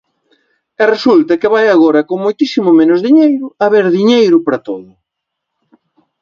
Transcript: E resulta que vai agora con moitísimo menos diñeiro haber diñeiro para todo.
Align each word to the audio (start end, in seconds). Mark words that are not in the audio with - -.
E 0.81 0.83
resulta 0.93 1.39
que 1.41 1.51
vai 1.55 1.65
agora 1.69 2.05
con 2.09 2.17
moitísimo 2.25 2.69
menos 2.79 2.99
diñeiro 3.07 3.45
haber 3.63 3.85
diñeiro 3.99 4.37
para 4.45 4.63
todo. 4.67 4.89